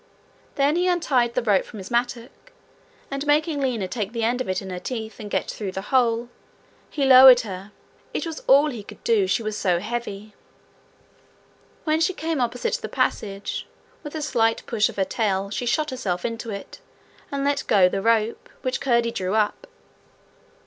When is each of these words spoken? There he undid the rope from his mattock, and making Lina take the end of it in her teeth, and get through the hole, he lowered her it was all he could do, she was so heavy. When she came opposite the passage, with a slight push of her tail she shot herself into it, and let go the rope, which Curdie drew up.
There 0.55 0.73
he 0.73 0.87
undid 0.87 1.35
the 1.35 1.43
rope 1.43 1.63
from 1.63 1.77
his 1.77 1.91
mattock, 1.91 2.51
and 3.11 3.23
making 3.27 3.61
Lina 3.61 3.87
take 3.87 4.13
the 4.13 4.23
end 4.23 4.41
of 4.41 4.49
it 4.49 4.59
in 4.59 4.71
her 4.71 4.79
teeth, 4.79 5.19
and 5.19 5.29
get 5.29 5.51
through 5.51 5.73
the 5.73 5.91
hole, 5.93 6.29
he 6.89 7.05
lowered 7.05 7.41
her 7.41 7.71
it 8.11 8.25
was 8.25 8.39
all 8.47 8.71
he 8.71 8.81
could 8.81 9.03
do, 9.03 9.27
she 9.27 9.43
was 9.43 9.55
so 9.55 9.77
heavy. 9.79 10.33
When 11.83 11.99
she 12.01 12.15
came 12.15 12.41
opposite 12.41 12.73
the 12.81 12.89
passage, 12.89 13.67
with 14.01 14.15
a 14.15 14.23
slight 14.23 14.65
push 14.65 14.89
of 14.89 14.95
her 14.95 15.05
tail 15.05 15.51
she 15.51 15.67
shot 15.67 15.91
herself 15.91 16.25
into 16.25 16.49
it, 16.49 16.79
and 17.31 17.43
let 17.43 17.63
go 17.67 17.87
the 17.87 18.01
rope, 18.01 18.49
which 18.63 18.81
Curdie 18.81 19.11
drew 19.11 19.35
up. 19.35 19.67